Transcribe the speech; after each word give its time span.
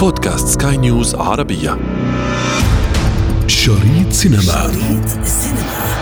بودكاست 0.00 0.62
سكاي 0.62 0.76
نيوز 0.76 1.14
عربية. 1.14 1.78
شريط 3.46 4.10
سينما. 4.10 4.40
شريط 4.40 5.18
السينما 5.22 5.96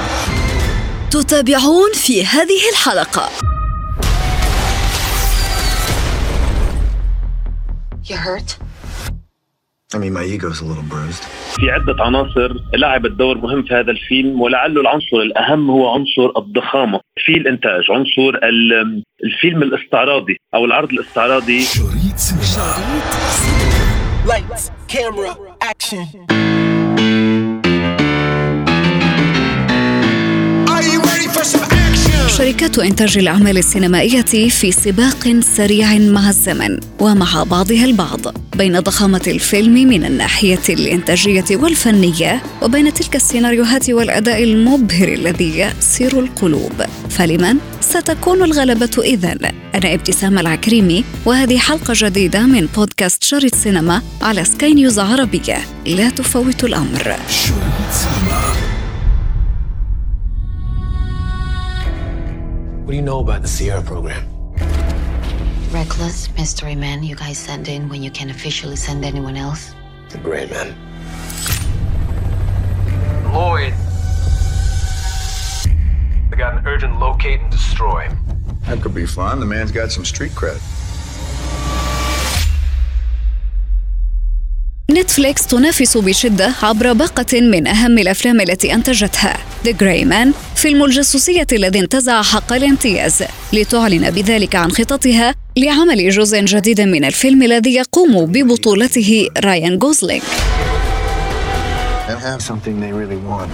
تتابعون 1.10 1.92
في 1.94 2.24
هذه 2.26 2.60
الحلقة. 2.72 3.28
You 8.04 8.16
hurt? 8.16 8.58
I 9.94 9.98
mean, 9.98 10.12
my 10.12 10.24
ego's 10.24 10.60
a 10.60 10.64
little 10.64 10.88
bruised. 10.92 11.22
في 11.56 11.70
عدة 11.70 11.96
عناصر 12.04 12.54
لعبت 12.74 13.10
دور 13.10 13.38
مهم 13.38 13.62
في 13.62 13.74
هذا 13.74 13.90
الفيلم 13.90 14.40
ولعله 14.40 14.80
العنصر 14.80 15.16
الأهم 15.16 15.70
هو 15.70 15.88
عنصر 15.94 16.32
الضخامة. 16.38 17.00
في 17.26 17.32
الإنتاج 17.32 17.82
عنصر 17.90 18.38
ال- 18.42 19.02
الفيلم 19.24 19.62
الاستعراضي 19.62 20.36
أو 20.54 20.64
العرض 20.64 20.92
الاستعراضي. 20.92 21.60
شريط 21.62 22.16
سينما. 22.16 23.67
Lights, 24.28 24.70
camera, 24.88 25.32
action. 25.72 26.06
شركات 32.38 32.78
إنتاج 32.78 33.18
الأعمال 33.18 33.58
السينمائية 33.58 34.48
في 34.48 34.72
سباق 34.72 35.40
سريع 35.40 35.98
مع 35.98 36.28
الزمن 36.28 36.80
ومع 37.00 37.42
بعضها 37.42 37.84
البعض 37.84 38.20
بين 38.56 38.80
ضخامة 38.80 39.22
الفيلم 39.26 39.74
من 39.74 40.04
الناحية 40.04 40.62
الإنتاجية 40.68 41.44
والفنية 41.50 42.42
وبين 42.62 42.94
تلك 42.94 43.16
السيناريوهات 43.16 43.90
والأداء 43.90 44.44
المبهر 44.44 45.08
الذي 45.08 45.58
يأسر 45.58 46.20
القلوب. 46.20 46.82
فلمن؟ 47.10 47.58
ستكون 47.88 48.42
الغلبة 48.42 48.90
إذن؟ 48.98 49.38
أنا 49.74 49.94
ابتسام 49.94 50.38
العكريمي 50.38 51.04
وهذه 51.26 51.58
حلقة 51.58 51.94
جديدة 51.96 52.46
من 52.46 52.66
بودكاست 52.66 53.24
شريط 53.24 53.54
سينما 53.54 54.02
على 54.22 54.44
سكاي 54.44 54.74
نيوز 54.74 54.98
عربية 54.98 55.58
لا 55.86 56.10
تفوت 56.10 56.64
الأمر 56.64 57.16
What 62.84 62.92
do 62.92 62.96
you 62.96 63.02
know 63.02 63.20
about 63.20 63.42
the 63.42 63.48
Sierra 63.48 63.82
program? 63.82 64.22
Reckless 65.72 66.28
mystery 66.38 66.74
men 66.74 67.02
you 67.02 67.16
guys 67.16 67.38
send 67.38 67.68
in 67.68 67.88
when 67.90 68.02
you 68.02 68.10
can't 68.10 68.30
officially 68.30 68.76
send 68.76 69.04
anyone 69.04 69.36
else? 69.36 69.74
The 70.10 70.18
Gray 70.18 70.46
Men. 70.46 70.68
Lloyd. 73.32 73.87
I 76.78 76.80
got 76.80 76.90
an 76.90 76.96
urgent 76.96 77.00
locate 77.00 77.40
and 77.40 77.50
destroy. 77.50 78.08
That 78.66 78.82
could 78.82 78.94
be 78.94 79.06
fun. 79.06 79.40
The 79.40 79.46
man's 79.46 79.72
got 79.72 79.90
some 79.90 80.04
street 80.04 80.32
cred. 80.34 80.60
نتفليكس 84.90 85.46
تنافس 85.46 85.96
بشدة 85.96 86.54
عبر 86.62 86.92
باقة 86.92 87.40
من 87.40 87.66
أهم 87.66 87.98
الأفلام 87.98 88.40
التي 88.40 88.74
أنتجتها 88.74 89.36
The 89.64 89.72
Grey 89.72 90.04
Man 90.04 90.34
فيلم 90.54 90.84
الجاسوسية 90.84 91.46
الذي 91.52 91.80
انتزع 91.80 92.22
حق 92.22 92.52
الامتياز 92.52 93.24
لتعلن 93.52 94.10
بذلك 94.10 94.56
عن 94.56 94.70
خططها 94.70 95.34
لعمل 95.56 96.10
جزء 96.10 96.44
جديد 96.44 96.80
من 96.80 97.04
الفيلم 97.04 97.42
الذي 97.42 97.74
يقوم 97.74 98.26
ببطولته 98.26 99.28
رايان 99.44 99.78
جوزلينغ 99.78 100.22
And 102.08 102.18
have 102.18 102.42
something 102.42 102.80
they 102.80 102.92
really 102.92 103.20
want. 103.30 103.50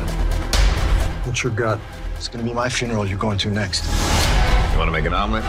What's 1.27 1.42
your 1.42 1.53
gut? 1.53 1.78
It's 2.25 2.33
gonna 2.33 2.50
be 2.53 2.55
my 2.55 2.70
funeral 2.70 3.05
you're 3.06 3.19
going 3.19 3.36
to 3.36 3.50
next. 3.50 3.84
You 4.72 4.78
wanna 4.78 4.92
make 4.92 5.05
an 5.05 5.12
omelet? 5.12 5.44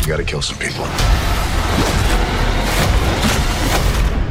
You 0.00 0.08
gotta 0.08 0.24
kill 0.24 0.42
some 0.42 0.58
people. 0.58 0.84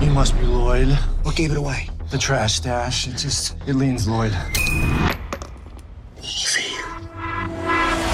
You 0.04 0.12
must 0.12 0.38
be 0.38 0.46
Lloyd. 0.46 0.90
What 1.24 1.38
gave 1.38 1.52
it 1.52 1.58
away? 1.58 1.90
The 2.12 2.18
trash 2.18 2.56
stash. 2.56 3.08
It 3.08 3.16
just, 3.16 3.56
it 3.66 3.76
leans 3.76 4.10
Lloyd. 4.10 4.34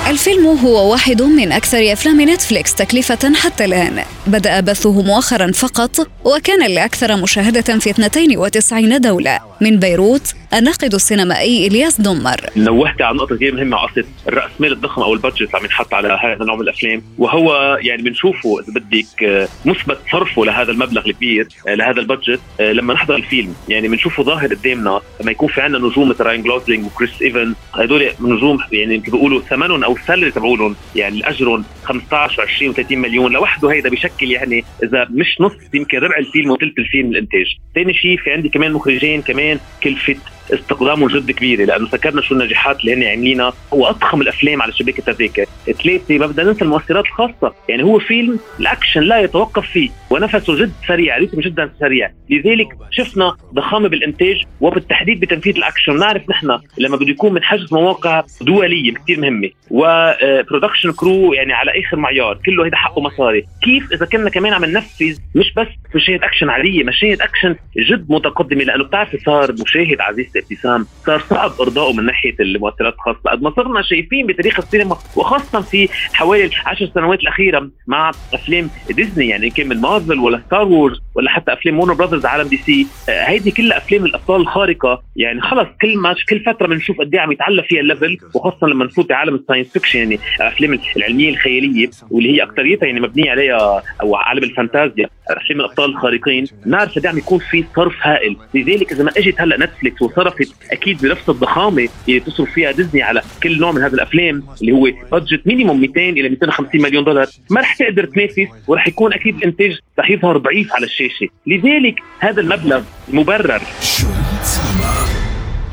الفيلم 0.08 0.48
هو 0.48 0.92
واحد 0.92 1.22
من 1.22 1.52
أكثر 1.52 1.94
أفلام 1.94 2.22
نتفليكس 2.30 2.76
تكلفة 2.76 3.34
حتى 3.36 3.66
الآن 3.66 4.04
بدأ 4.28 4.60
بثه 4.60 5.02
مؤخرا 5.02 5.52
فقط 5.52 6.08
وكان 6.26 6.64
الأكثر 6.64 7.16
مشاهدة 7.16 7.80
في 7.80 7.90
92 7.90 9.02
دولة 9.02 9.40
من 9.62 9.80
بيروت 9.80 10.34
الناقد 10.54 10.94
السينمائي 10.94 11.68
إلياس 11.68 12.02
دمر 12.02 12.38
نوهت 12.58 13.02
على 13.02 13.18
نقطة 13.18 13.36
كثير 13.36 13.56
مهمة 13.56 13.78
على 13.78 13.88
قصة 13.88 14.06
الرأسمال 14.28 14.72
الضخم 14.72 15.02
أو 15.02 15.14
ال 15.14 15.18
budget 15.18 15.42
اللي 15.42 15.58
عم 15.58 15.66
ينحط 15.66 15.94
على 15.94 16.20
هذا 16.24 16.42
النوع 16.42 16.56
من 16.56 16.62
الأفلام. 16.62 17.02
وهو 17.18 17.78
يعني 17.82 18.02
بنشوفه 18.02 18.60
إذا 18.60 18.74
بدك 18.74 19.24
آه، 19.24 19.48
مثبت 19.66 19.98
صرفه 20.12 20.46
لهذا 20.46 20.72
المبلغ 20.72 21.06
الكبير 21.08 21.48
آه، 21.68 21.76
لهذا 21.76 22.00
ال 22.00 22.05
budget 22.05 22.40
آه، 22.60 22.72
لما 22.72 22.94
نحضر 22.94 23.16
الفيلم. 23.16 23.56
يعني 23.70 23.88
بنشوفه 23.88 24.24
ظاهر 24.24 24.54
قدامنا 24.54 25.02
لما 25.22 25.32
يكون 25.32 25.50
في 25.50 25.62
عندنا 25.62 25.88
نجوم 25.88 26.10
مثل 26.10 26.24
Ryan 26.24 26.44
Gosling 26.44 26.86
و 26.86 26.92
Chris 26.92 27.22
Evans 27.22 27.56
هدول 27.74 28.10
نجوم 28.20 28.60
يعني 28.72 28.98
مثل 28.98 29.12
بيقولوا 29.12 29.42
ثمنهم 29.42 29.84
أو 29.84 29.96
ال 29.96 30.01
salary 30.01 30.32
تبعولهم 30.32 30.76
يعني 30.96 31.30
اجرهم 31.30 31.64
15 31.84 32.46
و20 32.46 32.76
و30 32.76 32.92
مليون. 32.92 33.32
لوحده 33.32 33.72
هيدا 33.72 33.90
بشكل 33.90 34.32
يعني 34.32 34.64
إذا 34.84 35.08
مش 35.10 35.38
نص 35.42 35.54
يمكن 35.74 35.98
ربع 35.98 36.18
الفيلم 36.18 36.52
وثلث 36.52 36.80
الفيلم 36.80 37.12
الإنتاج. 37.12 37.46
ثاني 37.76 37.94
شيء 37.94 38.18
في 38.18 38.32
عندي 38.32 38.50
كمان 38.50 38.74
مخرجين 38.74 39.22
كمان 39.22 39.60
كلفة 39.84 40.16
استقدامهم 40.54 41.08
جد 41.08 41.32
كبيرة 41.32 41.66
لأنه 41.66 41.90
ذكرنا 41.92 42.22
شو 42.22 42.34
النجاحات 42.36 42.80
اللي 42.80 42.94
هن 42.94 43.04
عاملينها. 43.04 43.54
هو 43.74 43.86
أضخم 43.86 44.22
الأفلام 44.22 44.62
على 44.62 44.74
شباك 44.74 45.00
التذاكر 45.00 45.46
ثلاثة 45.84 46.18
ما 46.18 46.26
بدنا 46.28 46.48
ننسى 46.48 46.62
المؤثرات 46.62 47.06
الخاصة. 47.06 47.54
يعني 47.70 47.84
هو 47.84 48.00
فيلم 48.00 48.40
الأكشن 48.60 49.02
لا 49.02 49.20
يتوقف 49.20 49.66
فيه 49.68 49.90
ونفسه 50.10 50.56
جد 50.56 50.72
سريع 50.88 51.18
rythme 51.18 51.40
جدا 51.40 51.72
سريع. 51.80 52.12
لذلك 52.30 52.68
شفنا 52.92 53.36
ضخامة 53.54 53.90
بالإنتاج 53.90 54.44
وبالتحديد 54.62 55.20
بتنفيذ 55.20 55.58
الأكشن. 55.58 56.00
نعرف 56.00 56.30
نحن 56.30 56.60
لما 56.78 56.98
بده 56.98 57.10
يكون 57.10 57.34
من 57.34 57.44
حجز 57.44 57.74
مواقع 57.74 58.24
دولية 58.42 58.94
كثير 58.94 59.20
مهمة. 59.20 59.50
و 59.72 59.82
production 59.82 60.92
crew 60.92 61.34
يعني 61.34 61.54
على 61.54 61.72
آخر 61.80 61.98
معيار 61.98 62.40
كله 62.46 62.66
هيدا 62.66 62.78
حقه 62.78 63.02
مصاري. 63.02 63.46
كيف 63.64 63.94
إذا 63.94 64.06
كنا 64.06 64.30
كمان 64.30 64.54
عم 64.54 64.66
ننفذ 64.66 65.18
مش 65.36 65.54
بس 65.54 65.68
مشاهد 65.96 66.24
أكشن 66.24 66.50
عادية 66.50 66.84
مشاهد 66.84 67.22
أكشن 67.22 67.56
جد 67.78 68.06
متقدمة 68.10 68.64
لأنه 68.64 68.84
بتعرفي 68.84 69.18
صار 69.18 69.52
مشاهد 69.52 70.02
عزيزتي 70.02 70.35
ابتسام 70.38 70.86
صار 71.06 71.20
صعب 71.30 71.52
ارضائه 71.62 71.94
من 71.94 72.06
ناحية 72.06 72.36
المؤثرات 72.40 72.94
الخاصه 72.94 73.20
قد 73.32 73.42
ما 73.42 73.54
صرنا 73.56 73.82
شايفين 73.82 74.28
بتاريخ 74.28 74.60
السينما 74.60 74.98
وخاصة 75.16 75.62
في 75.62 75.90
حوالي 76.14 76.46
العشر 76.46 76.90
سنوات 76.96 77.20
الأخيرة 77.20 77.70
مع 77.88 78.12
أفلام 78.34 78.70
ديزني 78.90 79.28
يعني 79.28 79.50
كان 79.50 79.68
من 79.68 79.82
مارفل 79.82 80.20
ولا 80.20 80.42
Star 80.48 80.64
Wars 80.68 81.02
ولا 81.16 81.30
حتى 81.30 81.54
أفلام 81.54 81.80
Warner 81.80 81.94
Brothers 81.94 82.26
عالم 82.26 82.48
DC. 82.48 82.88
آه، 83.10 83.24
هيدي 83.24 83.52
كلها 83.52 83.78
أفلام 83.78 84.06
الأبطال 84.06 84.42
الخارقة 84.42 85.04
يعني 85.16 85.42
خلص 85.42 85.68
كل 85.82 85.98
ما 85.98 86.16
كل 86.30 86.40
فترة 86.40 86.68
بنشوف 86.68 87.00
قد 87.00 87.14
إيه 87.14 87.22
عم 87.22 87.32
يتعلى 87.32 87.64
فيها 87.64 87.82
ال 87.82 87.88
level 87.88 88.18
وخاصة 88.34 88.68
لما 88.68 88.86
نفوت 88.86 89.10
بعالم 89.10 89.36
ال 89.36 89.40
science 89.40 89.68
fiction 89.68 90.00
يعني 90.00 90.20
الأفلام 90.42 90.80
العلمية 90.98 91.30
الخيالية 91.30 91.90
واللي 92.12 92.36
هي 92.38 92.44
اكثريتها 92.44 92.86
يعني 92.86 93.00
مبنية 93.00 93.32
عليها 93.32 93.84
أو 94.02 94.16
عالم 94.16 94.44
الفانتازيا. 94.44 95.10
افلام 95.34 95.60
الأبطال 95.60 95.90
الخارقين 95.90 96.48
نعرف 96.66 96.96
قد 96.96 97.06
عم 97.06 97.18
يكون 97.18 97.40
في 97.40 97.66
صرف 97.76 97.94
هائل 98.02 98.38
لذلك 98.54 98.92
إذا 98.92 99.04
ما 99.04 99.12
أجت 99.18 99.42
هلأ 99.42 99.66
نتفليكس 99.66 100.02
وصرفت 100.02 100.54
أكيد 100.72 101.02
بنفس 101.02 101.30
الضخامة 101.30 101.88
اللي 102.08 102.20
تصرف 102.20 102.52
فيها 102.52 102.72
ديزني 102.72 103.02
على 103.02 103.22
كل 103.44 103.60
نوع 103.60 103.72
من 103.72 103.82
هذه 103.82 103.94
الأفلام 103.94 104.44
اللي 104.62 104.72
هو 104.72 104.88
budget 105.12 105.48
minimum 105.48 105.82
200 105.82 106.02
إلى 106.02 106.30
250 106.30 106.82
مليون 106.82 107.04
دولار 107.04 107.28
ما 107.50 107.62
رح 107.62 107.76
تقدر 107.76 108.06
تنافس 108.06 108.48
ورح 108.68 108.88
يكون 108.88 109.14
أكيد 109.14 109.36
الانتاج 109.36 109.80
رح 110.00 110.10
يظهر 110.10 110.38
ضعيف 110.38 110.74
على 110.74 110.86
الشاشة 110.86 111.28
لذلك 111.48 111.96
هذا 112.20 112.42
المبلغ 112.42 112.84
مبرر 113.08 113.62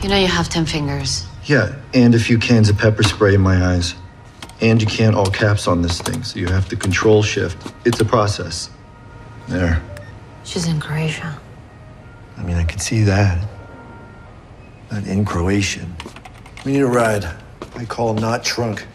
You 0.02 0.08
know 0.08 0.16
you 0.16 0.26
have 0.26 0.48
ten 0.48 0.66
fingers. 0.66 1.10
Yeah, 1.44 1.66
and 1.94 2.12
a 2.16 2.18
few 2.18 2.36
cans 2.36 2.68
of 2.68 2.76
pepper 2.76 3.04
spray 3.04 3.34
in 3.34 3.40
my 3.40 3.56
eyes. 3.70 3.94
And 4.60 4.80
you 4.82 4.88
can't 4.98 5.14
all 5.14 5.30
caps 5.42 5.68
on 5.68 5.82
this 5.82 6.00
thing, 6.00 6.24
so 6.24 6.40
you 6.40 6.46
have 6.46 6.68
to 6.70 6.76
control 6.76 7.22
shift. 7.22 7.58
It's 7.84 8.00
a 8.00 8.04
process. 8.04 8.68
There. 9.47 9.81
She's 10.43 10.67
in 10.67 10.79
Croatia. 10.79 11.39
I 12.37 12.43
mean, 12.43 12.57
I 12.57 12.63
could 12.63 12.81
see 12.81 13.03
that. 13.03 13.37
But 14.89 15.05
in 15.05 15.25
Croatian. 15.25 15.95
We 16.63 16.73
need 16.73 16.81
a 16.81 16.87
ride. 16.87 17.25
I 17.75 17.85
call 17.85 18.13
not 18.13 18.43
trunk. 18.43 18.85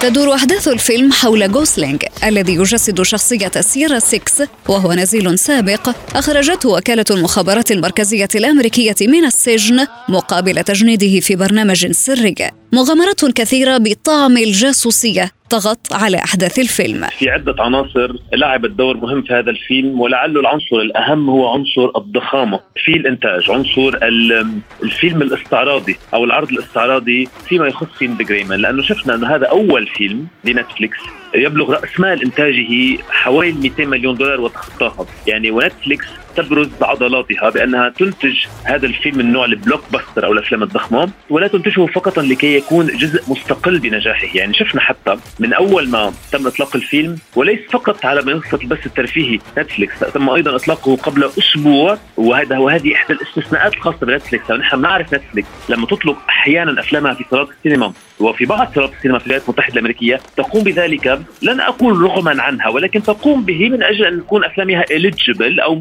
تدور 0.00 0.34
أحداث 0.34 0.68
الفيلم 0.68 1.12
حول 1.12 1.42
غوسلينغ 1.42 1.98
الذي 2.25 2.53
يجسد 2.55 3.01
شخصية 3.01 3.51
سيرا 3.61 3.99
6 3.99 4.47
وهو 4.69 4.93
نزيل 4.93 5.39
سابق 5.39 5.89
أخرجته 6.15 6.69
وكالة 6.69 7.05
المخابرات 7.11 7.71
المركزية 7.71 8.27
الأمريكية 8.35 8.95
من 9.01 9.25
السجن 9.25 9.87
مقابل 10.09 10.63
تجنيده 10.63 11.19
في 11.19 11.35
برنامج 11.35 11.91
سري. 11.91 12.35
مغامرات 12.73 13.25
كثيرة 13.25 13.77
بطعم 13.77 14.37
الجاسوسية 14.37 15.31
طغت 15.49 15.93
على 15.93 16.17
أحداث 16.17 16.59
الفيلم. 16.59 17.07
في 17.19 17.29
عدة 17.29 17.55
عناصر 17.59 18.15
لعبت 18.33 18.69
دور 18.69 18.97
مهم 18.97 19.21
في 19.21 19.33
هذا 19.33 19.49
الفيلم 19.49 20.01
ولعله 20.01 20.39
العنصر 20.39 20.75
الأهم 20.75 21.29
هو 21.29 21.47
عنصر 21.47 21.91
الضخامة. 21.97 22.59
في 22.85 22.91
الإنتاج 22.91 23.51
عنصر 23.51 23.97
ال- 24.03 24.59
الفيلم 24.83 25.21
الاستعراضي 25.21 25.95
أو 26.13 26.23
العرض 26.23 26.49
الاستعراضي 26.51 27.27
فيما 27.49 27.67
يخص 27.67 27.87
فيلم 27.99 28.17
The 28.17 28.23
Gray 28.23 28.44
Man 28.44 28.59
لأنه 28.59 28.83
شفنا 28.83 29.15
أنه 29.15 29.35
هذا 29.35 29.45
أول 29.45 29.87
فيلم 29.87 30.27
لنتفليكس. 30.45 30.97
يبلغ 31.35 31.71
رأس 31.71 31.99
مال 31.99 32.23
إنتاجه 32.23 32.97
حوالي 33.09 33.51
200 33.51 33.85
مليون 33.85 34.15
دولار 34.15 34.41
وتخطاها. 34.41 35.05
يعني 35.27 35.51
ونتفليكس 35.51 36.05
تبرز 36.37 36.69
بعضلاتها 36.81 37.49
بأنها 37.49 37.89
تنتج 37.89 38.35
هذا 38.63 38.85
الفيلم 38.85 39.17
من 39.17 39.31
نوع 39.31 39.45
ال 39.45 39.81
blockbuster 39.91 40.25
أو 40.25 40.31
الأفلام 40.31 40.63
الضخمة 40.63 41.09
ولا 41.29 41.47
تنتجه 41.47 41.85
فقط 41.85 42.19
لكي 42.19 42.55
يكون 42.55 42.87
جزء 42.87 43.23
مستقل 43.27 43.79
بنجاحه. 43.79 44.27
يعني 44.35 44.53
شفنا 44.53 44.81
حتى 44.81 45.17
من 45.39 45.53
أول 45.53 45.89
ما 45.89 46.13
تم 46.31 46.47
إطلاق 46.47 46.75
الفيلم 46.75 47.17
وليس 47.35 47.59
فقط 47.71 48.05
على 48.05 48.21
منصه 48.21 48.59
البث 48.63 48.85
الترفيهي 48.85 49.39
نتفليكس 49.57 49.99
تم 49.99 50.29
أيضا 50.29 50.55
إطلاقه 50.55 50.95
قبل 50.95 51.23
أسبوع 51.39 51.97
وهذا 52.17 52.57
وهذه 52.57 52.93
إحدى 52.93 53.13
الاستثناءات 53.13 53.73
الخاصة 53.73 54.05
بنتفليكس. 54.05 54.51
ونحن 54.51 54.77
بنعرف 54.77 55.13
نتفليكس 55.13 55.47
لما 55.69 55.85
تطلق 55.85 56.17
أحيانا 56.29 56.79
أفلامها 56.79 57.13
في 57.13 57.25
صالات 57.31 57.47
السينما 57.57 57.93
وفي 58.19 58.45
بعض 58.45 58.71
صالات 58.75 58.91
السينما 58.97 59.19
في 59.19 59.25
الولايات 59.25 59.43
المتحدة 59.49 59.73
الأمريكية 59.73 60.19
تقوم 60.37 60.63
بذلك. 60.63 61.21
لن 61.41 61.59
أقول 61.59 62.01
رغما 62.01 62.41
عنها 62.41 62.69
ولكن 62.69 63.03
تقوم 63.03 63.43
به 63.45 63.69
من 63.69 63.83
أجل 63.83 64.05
أن 64.05 64.19
تكون 64.19 64.43
أفلامها 64.43 64.85
أو 65.59 65.75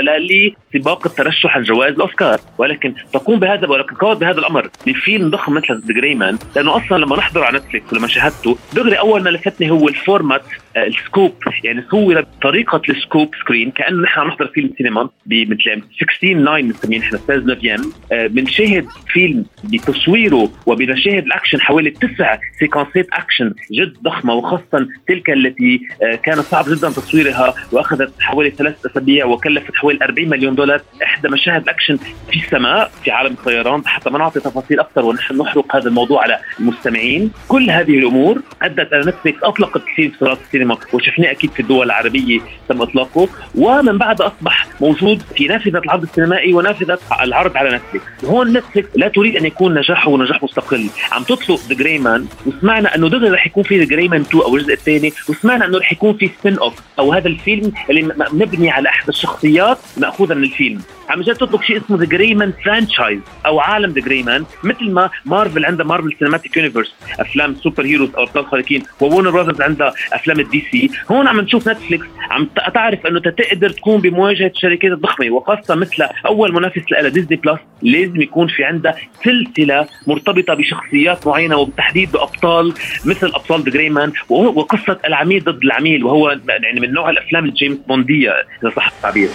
مخوله 0.00 0.52
لسباق 0.74 1.06
الترشح 1.06 1.56
عن 1.56 1.62
جوائز 1.62 1.94
الأوسكار. 1.94 2.40
ولكن 2.58 2.94
تقوم 3.12 3.38
بهذا 3.38 3.68
ولكن 3.68 3.96
قامت 3.96 4.16
بهذا 4.20 4.38
الأمر 4.38 4.70
لفيلم 4.86 5.30
ضخم 5.30 5.54
مثل 5.54 5.82
The 5.86 5.94
Gray 5.94 6.19
Man 6.19 6.38
لأنه 6.56 6.76
أصلا 6.76 6.98
لما 6.98 7.16
نحضر 7.16 7.42
على 7.44 7.58
نتفلكس 7.58 7.92
ولما 7.92 8.08
شاهدته 8.08 8.56
دغري 8.72 8.98
أول 8.98 9.22
ما 9.22 9.30
لفتني 9.30 9.70
هو 9.70 9.88
ال 9.88 9.96
format 9.96 10.42
ال 10.76 10.86
scope 10.86 11.34
يعني 11.64 11.84
صور 11.90 12.20
بطريقه 12.20 12.82
ال 12.88 12.96
scope 12.96 13.34
screen 13.40 13.70
كأنه 13.70 14.02
نحن 14.02 14.20
عم 14.20 14.28
نحضر 14.28 14.46
فيلم 14.46 14.70
سينما 14.78 15.08
بمثل 15.26 15.82
16 15.96 16.40
9 16.42 16.60
بنسميه 16.60 16.98
نحن 16.98 17.16
16 17.16 17.46
neuvième 17.46 17.92
بنشاهد 18.10 18.86
فيلم 19.12 19.44
بتصويره 19.64 20.50
وبمشاهد 20.66 21.24
الأكشن 21.24 21.60
حوالي 21.60 21.90
تسع 21.90 22.38
séquence 22.58 23.01
ات 23.01 23.06
أكشن 23.12 23.54
جد 23.72 23.96
ضخمة 24.02 24.34
وخاصة 24.34 24.88
تلك 25.08 25.30
التي 25.30 25.80
آه، 26.02 26.14
كان 26.14 26.42
صعب 26.42 26.64
جدا 26.68 26.90
تصويرها 26.90 27.54
وأخذت 27.72 28.12
حوالي 28.20 28.50
ثلاث 28.50 28.86
أسابيع 28.86 29.26
وكلفت 29.26 29.74
حوالي 29.74 29.98
40 30.02 30.28
مليون 30.28 30.54
دولار. 30.54 30.80
إحدى 31.02 31.28
مشاهد 31.28 31.62
الاكشن 31.62 31.96
في 32.30 32.36
السماء 32.44 32.90
في 33.04 33.10
عالم 33.10 33.32
الطيران 33.32 33.86
حتى 33.86 34.10
ما 34.10 34.18
نعطي 34.18 34.40
تفاصيل 34.40 34.80
أكثر 34.80 35.04
ونحن 35.04 35.42
نحرق 35.42 35.76
هذا 35.76 35.88
الموضوع 35.88 36.22
على 36.22 36.38
المستمعين 36.60 37.30
كل 37.48 37.70
هذه 37.70 37.98
الأمور 37.98 38.42
أدت 38.62 38.92
إلى 38.92 39.00
نتفلكس 39.00 39.42
أطلقته 39.42 39.82
بصالات 40.20 40.38
السينما 40.60 40.78
وشفناه 40.92 41.30
أكيد 41.30 41.50
في 41.50 41.60
الدول 41.60 41.86
العربية 41.86 42.40
تم 42.68 42.82
إطلاقه. 42.82 43.28
ومن 43.54 43.98
بعد 43.98 44.20
أصبح 44.20 44.66
موجود 44.80 45.22
في 45.36 45.46
نافذة 45.46 45.78
العرض 45.78 46.02
السينمائي 46.02 46.52
ونافذة 46.52 46.98
العرض 47.22 47.56
على 47.56 47.70
نتفلكس 47.70 48.24
هون 48.24 48.52
نتفلكس 48.52 48.88
لا 48.94 49.08
تريد 49.08 49.36
أن 49.36 49.46
يكون 49.46 49.78
نجاحه 49.78 50.16
نجاح 50.16 50.42
مستقل. 50.42 50.86
عم 51.12 51.22
تطلق 51.22 51.60
The 51.68 51.74
Gray 51.74 51.98
Man 51.98 52.26
وسمعنا 52.46 52.94
أنه 52.94 53.08
دغري 53.08 53.30
رح 53.30 53.46
يكون 53.46 53.62
في 53.62 53.78
The 53.78 53.84
Gray 53.84 54.08
Man 54.08 54.20
2 54.20 54.42
أو 54.42 54.56
الجزء 54.56 54.72
الثاني 54.72 55.12
وسمعنا 55.28 55.66
أنه 55.66 55.78
رح 55.78 55.92
يكون 55.92 56.16
في 56.16 56.30
spin-off 56.40 56.74
أو 56.98 57.12
هذا 57.12 57.28
الفيلم 57.28 57.72
اللي 57.90 58.14
مبني 58.32 58.70
على 58.70 58.88
أحد 58.88 59.08
الشخصيات 59.08 59.78
مأخوذة 59.96 60.34
من 60.34 60.44
الفيلم. 60.44 60.82
عم 61.08 61.22
جاي 61.22 61.34
تطلق 61.34 61.62
شيء 61.62 61.76
اسمه 61.76 61.98
The 61.98 62.04
Gray 62.04 62.34
Man 62.34 62.52
franchise 62.64 63.20
أو 63.46 63.60
عالم 63.60 63.90
The 63.90 64.00
Gray 64.00 64.22
Man 64.22 64.44
مثل 64.64 64.90
ما 64.90 65.10
مارفل 65.24 65.64
عندها 65.64 65.86
Marvel 65.86 66.16
Cinematic 66.18 66.56
Universe 66.56 66.94
أفلام 67.20 67.54
superheroes 67.54 68.14
أو 68.14 68.22
أبطال 68.22 68.46
خارقين 68.46 68.82
و 69.00 69.04
Warner 69.04 69.30
Brothers 69.30 69.60
عندها 69.60 69.94
أفلام 70.12 70.40
ال 70.54 70.66
DC 70.72 70.90
هون 71.10 71.28
عم 71.28 71.40
نشوف 71.40 71.68
نتفليكس 71.68 72.06
عم 72.30 72.48
تعرف 72.74 73.06
إنه 73.06 73.20
تقدر 73.20 73.70
تكون 73.70 74.00
بمواجهة 74.00 74.46
الشركات 74.46 74.92
الضخمة 74.92 75.30
وخاصة 75.30 75.74
مثل 75.74 76.06
أول 76.26 76.52
منافس 76.52 76.82
لها 76.92 77.08
Disney 77.08 77.36
Plus 77.36 77.60
لازم 77.82 78.20
يكون 78.20 78.48
في 78.48 78.64
عندها 78.64 78.96
سلسلة 79.24 79.86
مرتبطة 80.06 80.54
بشخصيات 80.54 81.26
معينة 81.26 81.56
وبالتحديد 81.56 82.12
بأبطال 82.12 82.74
مثل 83.04 83.26
أبطال 83.26 83.62
The 83.62 83.70
Gray 83.70 83.90
Man 83.90 84.12
وقصة 84.28 84.98
العميل 85.06 85.44
ضد 85.44 85.64
العميل 85.64 86.04
وهو 86.04 86.38
يعني 86.48 86.80
من 86.80 86.92
نوع 86.92 87.10
الأفلام 87.10 87.44
ال 87.44 87.50
James 87.50 87.78
Bond 87.88 88.16
ية 88.16 88.30
إذا 88.62 88.70
صح 88.76 88.92
التعبير. 88.96 89.28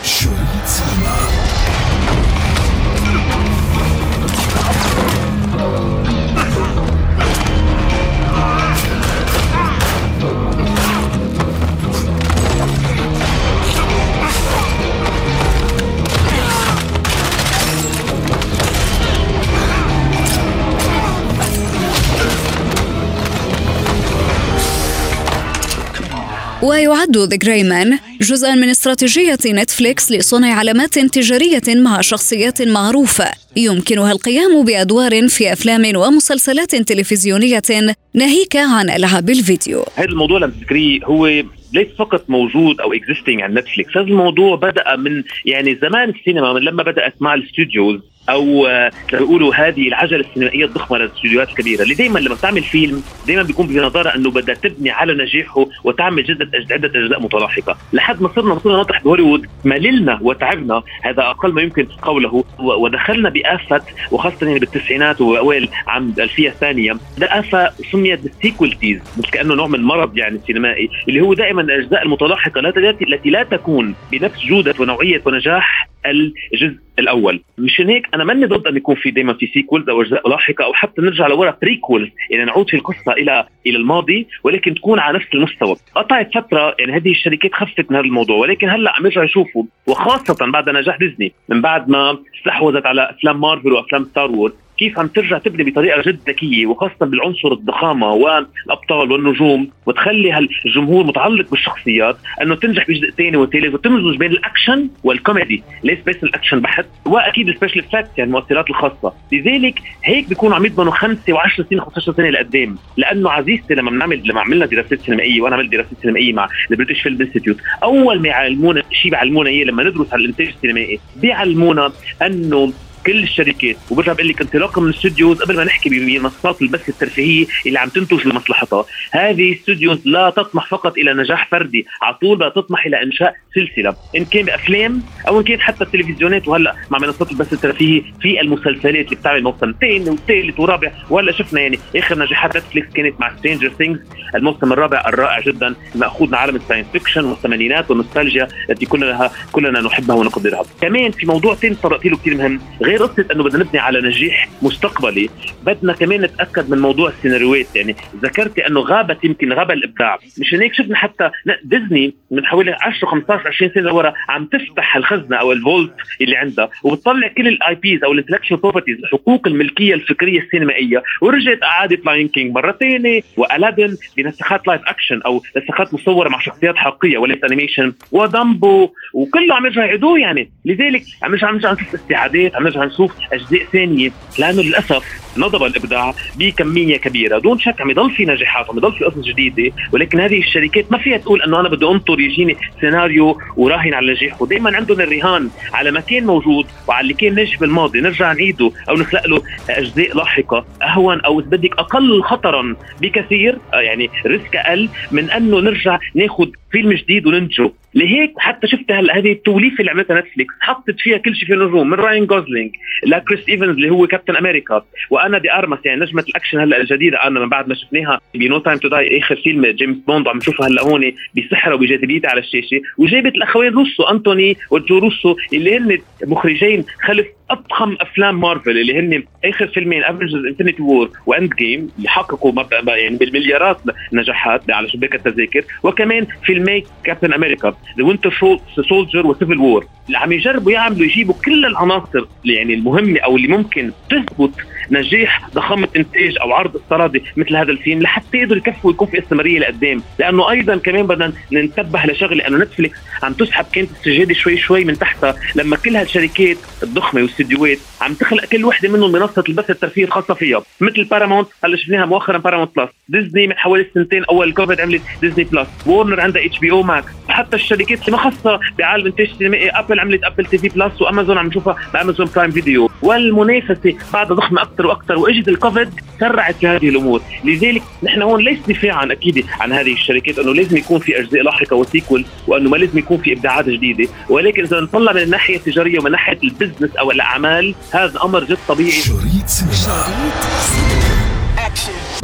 ويعد 26.66 27.18
The 27.18 27.36
Gray 27.36 27.72
Man 27.72 28.00
جزءا 28.22 28.56
من 28.56 28.70
استراتيجية 28.70 29.38
نتفليكس 29.46 30.12
لصنع 30.12 30.54
علامات 30.54 31.00
تجارية 31.00 31.62
مع 31.68 32.02
شخصيات 32.02 32.62
معروفة. 32.62 33.32
يمكنها 33.56 34.12
القيام 34.12 34.66
بأدوار 34.66 35.28
في 35.28 35.54
أفلام 35.54 35.96
ومسلسلات 35.96 36.76
تلفزيونية 36.76 37.96
ناهيك 38.14 38.56
عن 38.56 38.90
ألعاب 38.90 39.30
الفيديو. 39.30 39.86
هذا 39.96 40.10
الموضوع 40.10 40.38
لما 40.38 40.54
تذكريه 40.60 41.06
هو 41.06 41.28
ليس 41.74 41.88
فقط 42.00 42.30
موجود 42.30 42.82
أو 42.82 42.94
existing 42.94 43.42
على 43.42 43.54
نتفليكس. 43.54 43.98
هذا 43.98 44.08
الموضوع 44.08 44.56
بدأ 44.56 44.96
من 44.96 45.24
يعني 45.46 45.80
زمان 45.82 46.10
السينما 46.10 46.54
من 46.54 46.62
لما 46.62 46.84
بدات 46.84 47.14
مع 47.20 47.34
ال 47.34 47.42
studios 47.42 48.00
أو 48.30 48.68
بيقولوا 49.12 49.56
هذه 49.56 49.88
العجلة 49.88 50.19
السينمائية 50.19 50.66
الضخمة 50.66 50.98
للاستديوهات 50.98 51.50
الكبيرة. 51.50 51.83
اللي 51.83 51.94
دائما 51.94 52.19
لما 52.19 52.36
تعمل 52.36 52.63
فيلم 52.63 53.04
دائما 53.27 53.44
بيكون 53.44 53.68
بنظاره 53.68 54.16
إنه 54.16 54.31
بدها 54.31 54.56
تبني 54.56 54.89
على 54.92 55.13
نجاحه 55.13 55.66
وتعمل 55.83 56.24
جدة 56.24 56.50
عدة 56.72 57.00
أجزاء 57.00 57.22
متلاحقة. 57.22 57.77
لحد 57.94 58.22
ما 58.22 58.30
صرنا 58.36 58.60
صرنا 58.60 58.77
نطرح 58.77 59.04
بهوليوود 59.04 59.45
مللنا 59.66 60.19
وتعبنا 60.22 60.83
هذا 61.04 61.22
أقل 61.24 61.54
ما 61.54 61.62
يمكن 61.62 61.86
قوله 62.01 62.44
ودخلنا 62.60 63.30
بآفة 63.30 63.81
وخاصة 64.12 64.48
يعني 64.48 64.60
بالتسعينات 64.60 65.21
وأوائل 65.21 65.69
عام 65.88 66.13
الالفيه 66.18 66.50
الثانية 66.50 66.98
ده 67.18 67.39
آفة 67.39 67.69
سميت 67.92 68.19
بال 68.19 68.33
sequelitis 68.33 69.00
مثل 69.18 69.30
كأنه 69.30 69.56
نوع 69.56 69.68
من 69.68 69.83
مرض 69.83 70.18
يعني 70.18 70.39
سينمائي 70.48 70.89
اللي 71.10 71.21
هو 71.21 71.33
دائما 71.33 71.62
الأجزاء 71.62 72.04
المتلاحقة 72.04 72.60
التي 72.60 73.30
لا 73.30 73.44
تكون 73.44 73.95
بنفس 74.12 74.45
جودة 74.45 74.74
ونوعية 74.80 75.21
ونجاح 75.25 75.89
الجزء 76.06 76.78
الأول. 77.00 77.42
مشان 77.57 77.89
هيك 77.89 78.07
أنا 78.13 78.24
ماني 78.24 78.45
ضد 78.45 78.68
أن 78.68 78.77
يكون 78.77 78.95
في 78.95 79.12
دائما 79.12 79.33
في 79.33 79.47
sequels 79.48 79.90
أو 79.89 80.01
أجزاء 80.01 80.30
لاحقة 80.30 80.65
أو 80.65 80.74
حتى 80.74 81.01
نرجع 81.01 81.27
لورا 81.27 81.57
prequels 81.62 82.10
يعني 82.31 82.45
نعود 82.45 82.69
في 82.69 82.77
القصة 82.77 83.12
إلى 83.12 83.47
إلى 83.68 83.77
الماضي 83.77 84.27
ولكن 84.44 84.75
تكون 84.75 85.00
على 85.00 85.18
نفس 85.18 85.27
المستوى. 85.33 85.75
قطعت 85.95 86.38
فترة 86.38 86.75
يعني 86.80 86.95
هذه 86.95 87.12
الشركات 87.12 87.53
خفت 87.53 87.92
من 87.92 87.95
هذا 87.97 88.06
الموضوع 88.06 88.38
ولكن 88.38 88.69
هلأ 88.69 88.95
عم 88.95 89.06
يرجعوا 89.06 89.25
يشوفوا 89.25 89.64
وخاصة 89.87 90.52
بعد 90.52 90.69
نجاح 90.69 90.97
ديزني 90.97 91.33
من 91.49 91.61
بعد 91.61 91.90
ما 91.90 92.18
استحوذت 92.37 92.85
على 92.85 93.09
أفلام 93.09 93.42
مارفل 93.42 93.73
وأفلام 93.73 94.04
Star 94.04 94.31
Wars 94.31 94.54
كيف 94.78 95.00
عم 95.00 95.08
ترجع 95.08 95.38
تبني 95.38 95.64
بطريقة 95.64 96.02
جد 96.02 96.20
ذكية 96.28 96.66
وخاصة 96.66 97.06
بالعنصر 97.06 97.52
الضخامة 97.52 98.14
والأبطال 98.14 99.12
والنجوم 99.12 99.70
وتخلي 99.86 100.32
هالجمهور 100.32 101.04
متعلق 101.04 101.50
بالشخصيات 101.50 102.18
إنه 102.42 102.56
تنجح 102.56 102.88
بجزء 102.88 103.10
ثاني 103.10 103.38
وثالث 103.38 103.74
وتمزج 103.74 104.18
بين 104.18 104.32
الأكشن 104.32 104.90
والكوميدي 105.04 105.64
ليس 105.84 106.00
بس 106.08 106.24
الأكشن 106.24 106.60
بحت 106.60 106.86
وأكيد 107.06 107.50
ال 107.50 107.53
special 107.53 107.80
effect 107.80 108.18
يعني 108.18 108.30
المؤثرات 108.30 108.70
الخاصة. 108.70 109.14
لذلك 109.32 109.80
هيك 110.04 110.30
بيكونوا 110.30 110.56
عم 110.56 110.66
يضمنوا 110.66 110.92
خمسة 110.92 111.38
و10 111.38 111.70
سنين 111.70 111.82
15 111.82 112.14
سنة 112.14 112.30
لقدام 112.30 112.78
لأنه 112.98 113.32
عزيزتي 113.32 113.74
لما 113.74 113.92
بنعمل 113.92 114.22
لما 114.26 114.42
عملنا 114.42 114.66
دراسات 114.66 115.02
سينمائية 115.02 115.42
وأنا 115.42 115.56
عملت 115.56 115.72
دراسات 115.72 115.98
سينمائية 116.02 116.34
مع 116.34 116.48
ال 116.71 116.75
British 116.75 117.02
Film 117.02 117.21
Institute 117.21 117.57
أول 117.84 118.22
ما 118.22 118.28
يعلمونا 118.28 118.84
شيء 118.92 119.12
بيعلمونا 119.12 119.50
إياه 119.50 119.66
لما 119.66 119.84
ندرس 119.84 120.14
على 120.14 120.22
الإنتاج 120.22 120.48
السينمائي 120.48 121.00
بيعلمونا 121.22 121.92
إنه 122.22 122.74
كل 123.06 123.24
الشركات. 123.24 123.76
وبرجع 123.90 124.14
بقول 124.14 124.28
لك 124.28 124.42
انطلاقا 124.42 124.81
من 124.81 124.90
ال 124.90 124.96
studios 124.96 125.42
قبل 125.42 125.56
ما 125.56 125.64
نحكي 125.64 125.90
بمنصات 125.90 126.62
البث 126.62 126.90
الترفيهية 126.90 127.45
اللي 127.66 127.80
عم 127.80 127.90
تنتج 127.90 128.28
لمصلحتها. 128.28 128.85
هذه 129.12 129.52
الاستوديوز 129.52 130.00
لا 130.06 130.30
تطمح 130.30 130.68
فقط 130.68 130.97
إلى 130.97 131.14
نجاح 131.14 131.47
فردي 131.52 131.85
على 132.02 132.16
طول 132.16 132.38
بدها 132.38 132.50
تطمح 132.50 132.85
إلى 132.85 133.04
إنشاء 133.04 133.35
سلسلة. 133.56 133.95
إن 134.16 134.26
كان 134.26 134.45
بأفلام 134.45 135.02
أو 135.28 135.40
إن 135.40 135.44
كان 135.44 135.62
حتى 135.62 135.83
التلفزيونات 135.83 136.47
وهلأ 136.47 136.76
مع 136.90 137.00
منصات 137.00 137.31
البث 137.31 137.54
الترفيهية 137.54 138.02
في 138.21 138.42
المسلسلات 138.42 139.06
اللي 139.06 139.16
بتعمل 139.16 139.44
موسم 139.44 139.74
ثاني 139.81 140.09
وثالث 140.09 140.59
ورابع. 140.59 140.92
وهلأ 141.09 141.31
شفنا 141.31 141.62
يعني 141.62 141.80
آخر 141.95 142.19
نجاحات 142.19 142.57
نتفليكس 142.57 142.94
كانت 142.94 143.19
مع 143.19 143.38
Stranger 143.38 143.71
Things 143.78 144.00
الموسم 144.35 144.74
الرابع 144.74 145.04
الرائع 145.07 145.40
جدا 145.40 145.76
مأخوذ 145.95 146.28
من 146.28 146.35
عالم 146.35 146.56
ال 146.56 146.59
science 146.59 146.88
fiction 146.92 147.26
والثمانينات 147.26 147.90
والنوستالجيا 147.92 148.47
التي 148.69 148.85
كلنا 148.85 149.31
كلنا 149.52 149.81
نحبها 149.81 150.16
ونقدرها. 150.16 150.64
كمان 150.81 151.12
في 151.12 151.26
موضوع 151.26 151.56
ثاني 151.56 151.76
طرقت 151.76 152.06
له 152.06 152.18
كثير 152.18 152.38
مهم 152.38 152.62
غير 152.81 152.94
غير 152.97 153.06
قصه 153.06 153.25
أنه 153.31 153.44
بدنا 153.44 153.64
نبني 153.64 153.80
على 153.80 154.02
نجاح 154.02 154.49
مستقبلي. 154.61 155.30
بدنا 155.64 155.94
كمان 155.94 156.21
نتأكد 156.21 156.69
من 156.69 156.80
موضوع 156.80 157.09
السيناريوهات. 157.09 157.75
يعني 157.75 157.95
ذكرتي 158.21 158.68
أنه 158.68 158.80
غابت 158.80 159.23
يمكن 159.23 159.54
غاب 159.54 159.71
الإبداع. 159.71 160.19
مشان 160.40 160.61
هيك 160.61 160.73
شفنا 160.73 160.95
حتى 160.95 161.31
ديزني 161.64 162.14
من 162.31 162.45
حوالي 162.45 162.78
10 162.81 163.07
15 163.07 163.47
20 163.47 163.71
سنة 163.75 163.94
ورا 163.94 164.14
عم 164.30 164.45
تفتح 164.45 164.95
الخزنة 164.95 165.37
أو 165.37 165.52
ال 165.52 165.58
vault 165.58 165.94
اللي 166.21 166.37
عندها 166.37 166.69
وبتطلع 166.83 167.28
كل 167.28 167.47
ال 167.47 167.76
IPs 167.76 168.04
أو 168.04 168.11
ال 168.12 168.15
intellectual 168.15 168.59
properties 168.59 168.97
حقوق 169.11 169.47
الملكية 169.47 169.94
الفكرية 169.94 170.40
السينمائية 170.40 171.04
ورجعت 171.21 171.64
أعادت 171.64 172.06
Lion 172.06 172.28
King 172.28 172.56
مرة 172.56 172.71
ثانية 172.71 173.21
و 173.38 173.45
Aladdin 173.45 173.97
بنسخات 174.18 174.68
live 174.68 174.81
action 174.88 175.21
أو 175.21 175.42
نسخات 175.57 175.94
مصورة 175.94 176.30
مع 176.30 176.40
شخصيات 176.40 176.75
حقيقية 176.75 177.18
وليس 177.18 177.44
animation 177.44 177.94
و 178.12 178.25
Dumbo 178.25 178.90
وكله 179.14 179.56
عم 179.56 179.66
يرجع 179.66 179.85
يعيدوه 179.85 180.19
يعني. 180.19 180.52
لذلك 180.66 181.04
عم 181.23 181.31
نرجع 181.31 181.47
عم 181.47 181.56
نشوف 181.56 181.94
استعادات 181.95 182.56
عم 182.56 182.64
نرجع 182.64 182.84
نشوف 182.85 183.11
أجزاء 183.33 183.63
ثانية. 183.73 184.11
لأنه 184.39 184.61
للأسف 184.61 185.04
نضب 185.37 185.63
الإبداع 185.63 186.13
بكمية 186.35 186.97
كبيرة. 186.97 187.39
دون 187.39 187.59
شك 187.59 187.81
عم 187.81 187.89
يضل 187.89 188.11
في 188.11 188.25
نجاحات 188.25 188.69
عم 188.69 188.77
يضل 188.77 188.92
في 188.92 189.06
قصص 189.06 189.19
جديدة. 189.19 189.75
ولكن 189.92 190.19
هذه 190.19 190.39
الشركات 190.39 190.92
ما 190.92 190.97
فيها 190.97 191.18
تقول 191.18 191.42
إنه 191.42 191.59
أنا 191.59 191.69
بدي 191.69 191.85
أنطر 191.85 192.19
يجيني 192.19 192.57
سيناريو 192.81 193.37
وراهن 193.57 193.94
على 193.94 194.11
النجاح. 194.11 194.42
ودائما 194.42 194.75
عندهم 194.75 195.01
الرهان 195.01 195.49
على 195.73 195.92
ما 195.92 195.99
كان 195.99 196.25
موجود 196.25 196.65
وعلى 196.87 197.01
اللي 197.01 197.13
كان 197.13 197.35
ناجح 197.35 197.59
بالماضي. 197.59 198.01
نرجع 198.01 198.33
نعيده 198.33 198.71
أو 198.89 198.95
نخلق 198.95 199.27
له 199.27 199.42
أجزاء 199.69 200.18
لاحقة. 200.18 200.65
أهون 200.83 201.21
أو 201.21 201.39
إذا 201.39 201.47
بدك 201.47 201.80
أقل 201.80 202.23
خطرا 202.23 202.75
بكثير 203.01 203.57
آه، 203.73 203.80
يعني 203.80 204.09
risk 204.26 204.56
أقل 204.56 204.89
من 205.11 205.31
أنه 205.31 205.59
نرجع 205.59 205.99
ناخذ 206.15 206.47
فيلم 206.71 206.94
جديد 206.94 207.27
وننتجه 207.27 207.71
لهيك 207.95 208.33
حتى 208.37 208.68
شفت 208.68 208.92
هلا 208.92 209.18
هذه 209.18 209.31
التوليفة 209.31 209.80
اللي 209.80 209.92
عملتها 209.92 210.19
نتفليكس 210.21 210.54
حطت 210.59 210.95
فيها 210.99 211.18
كل 211.18 211.35
شيء 211.35 211.47
في 211.47 211.54
النجوم 211.54 211.90
من 211.90 211.94
راين 211.94 212.25
جوزلينج 212.25 212.71
لكريس 213.06 213.49
إيفنز 213.49 213.69
اللي 213.69 213.90
هو 213.90 214.07
كابتن 214.07 214.35
أمريكا 214.35 214.85
وآنا 215.09 215.38
دي 215.37 215.54
أرماس 215.54 215.80
يعني 215.85 216.02
نجمة 216.02 216.23
الأكشن 216.30 216.59
هلأ 216.59 216.78
الجديدة 216.81 217.23
أنا 217.23 217.40
من 217.40 217.49
بعد 217.49 217.68
ما 217.68 217.75
شفناها 217.75 218.21
ب 218.33 218.42
No 218.42 218.57
Time 218.57 218.78
to 218.78 218.88
Die 218.88 219.19
آخر 219.19 219.35
فيلم 219.35 219.66
جيمس 219.66 219.97
بوند 220.07 220.28
عم 220.28 220.37
نشوفها 220.37 220.68
هلأ 220.68 220.81
هون 220.81 221.11
بسحرها 221.37 221.73
وبجاذبيتها 221.73 222.30
على 222.30 222.40
الشاشة 222.40 222.81
وجابت 222.97 223.35
الأخوين 223.35 223.73
روسو 223.73 224.04
أنتوني 224.04 224.57
وجو 224.71 224.97
روسو 224.97 225.35
اللي 225.54 225.78
هن 225.78 225.97
مخرجين 226.25 226.85
خلف 227.02 227.28
اضخم 227.49 227.97
أفلام 228.02 228.42
مارفل 228.42 228.78
اللي 228.78 228.99
هن 228.99 229.23
آخر 229.45 229.68
فيلمين 229.68 230.04
Avengers 230.04 230.45
Infinity 230.45 230.81
War 230.81 231.09
و 231.26 231.54
Endgame 231.54 231.90
اللي 231.97 232.09
حققوا 232.09 232.54
يعني 232.87 233.18
بالمليارات 233.18 233.78
نجاحات 234.14 234.71
على 234.71 234.90
شباك 234.90 235.16
التذاكر. 235.16 235.64
وكمان 235.83 236.28
فيلمي 236.45 236.83
كابتن 237.04 237.33
أمريكا 237.33 237.75
The 237.97 238.04
Winter 238.04 238.59
Soldier 238.90 239.28
و 239.28 239.32
Civil 239.32 239.57
War 239.57 239.85
اللي 240.07 240.18
عم 240.18 240.31
يجربوا 240.31 240.71
يعملوا 240.71 241.06
يجيبوا 241.06 241.35
كل 241.45 241.66
العناصر 241.66 242.25
يعني 242.45 242.73
المهمة 242.73 243.19
أو 243.19 243.35
اللي 243.35 243.47
ممكن 243.47 243.92
تثبت 244.09 244.52
نجاح 244.92 245.49
ضخامة 245.54 245.87
إنتاج 245.95 246.37
أو 246.42 246.54
عرض 246.54 246.75
افتراضي 246.75 247.23
مثل 247.37 247.56
هذا 247.56 247.71
الفيلم 247.71 248.02
لحتى 248.02 248.37
يقدروا 248.37 248.57
يكفوا 248.57 248.92
يكون 248.92 249.07
في 249.07 249.19
استمرارية 249.19 249.59
لقدام. 249.59 250.02
لأنه 250.19 250.52
أيضا 250.52 250.78
كمان 250.78 251.07
بدنا 251.07 251.33
ننتبه 251.52 251.99
لشغلة 252.06 252.47
إنه 252.47 252.57
نتفليكس 252.57 252.97
عم 253.23 253.33
تسحب 253.33 253.66
كانت 253.73 253.90
السجادة 253.92 254.33
شوي 254.33 254.57
شوي 254.57 254.83
من 254.83 254.97
تحتها 254.97 255.35
لما 255.56 255.78
كل 255.78 255.95
هالشركات 255.95 256.57
الضخمة 256.83 257.21
والاستديوهات 257.39 257.77
عم 258.01 258.13
تخلق 258.13 258.45
كل 258.45 258.65
وحدة 258.65 258.89
منهم 258.89 259.11
منصة 259.11 259.44
البث 259.49 259.69
الترفيهي 259.69 260.06
الخاصة 260.06 260.33
فيها. 260.33 260.61
مثل 260.81 261.04
بارامونت 261.04 261.47
هلا 261.63 261.77
شفناها 261.77 262.06
مؤخرا 262.06 262.37
Paramount 262.38 262.76
Plus 262.76 262.90
ديزني 263.09 263.47
من 263.47 263.54
حوالي 263.54 263.85
سنتين 263.94 264.23
أول 264.23 264.54
كوفيد 264.54 264.81
عملت 264.81 265.01
Disney 265.21 265.44
Plus 265.44 265.68
وورنر 265.85 266.21
عندها 266.21 266.45
HBO 266.45 266.71
Max 266.71 267.12
حتى 267.30 267.56
الشركات 267.56 267.99
اللي 267.99 268.11
ما 268.11 268.18
خاصه 268.18 268.59
بعالم 268.77 269.06
انتاج 269.06 269.30
السينمائي 269.30 269.69
ابل 269.69 269.99
عملت 269.99 270.23
Apple 270.24 270.45
TV 270.45 270.69
Plus 270.69 271.02
وأمازون 271.01 271.37
عم 271.37 271.47
نشوفها 271.47 271.77
ب 271.94 271.99
Amazon 271.99 272.30
Prime 272.35 272.52
Video 272.52 272.90
والمنافسة 273.01 273.95
بعدها 274.13 274.35
ضخمة 274.35 274.61
أكثر 274.61 274.87
وأكثر 274.87 275.18
واجت 275.18 275.47
الكوفيد 275.47 275.89
سرعت 276.19 276.65
هذه 276.65 276.89
الأمور. 276.89 277.21
لذلك 277.44 277.81
نحن 278.04 278.21
هون 278.21 278.42
ليس 278.42 278.59
دفاعا 278.68 279.11
أكيد 279.11 279.45
عن 279.59 279.71
هذه 279.71 279.94
الشركات 279.94 280.39
أنه 280.39 280.54
لازم 280.54 280.77
يكون 280.77 280.99
في 280.99 281.19
أجزاء 281.19 281.42
لاحقه 281.42 281.75
و 281.76 281.83
sequel 281.83 282.26
وأنه 282.47 282.69
ما 282.69 282.77
لازم 282.77 282.97
يكون 282.97 283.18
في 283.18 283.33
إبداعات 283.33 283.69
جديدة. 283.69 284.09
ولكن 284.30 284.63
إذا 284.63 284.80
نطلع 284.80 285.13
من 285.13 285.21
الناحية 285.21 285.56
التجارية 285.56 285.99
ومن 285.99 286.11
ناحية 286.11 286.39
ال 286.44 286.49
business 286.49 286.95
أو 286.95 287.11
الاعمال 287.26 287.76
هذا 287.92 288.22
أمر 288.24 288.44
جد 288.44 288.58
طبيعي. 288.68 288.92
شريط 289.02 289.50
سينما. 289.50 290.08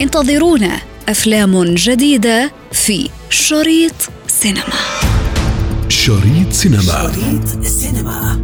انتظرونا 0.01 0.81
أفلام 1.09 1.63
جديدة 1.63 2.51
في 2.71 3.09
شريط 3.29 3.93
سينما. 4.27 4.63
شريط 5.89 6.51
سينما. 6.51 6.81
شريط 6.81 7.65
سينما. 7.65 8.43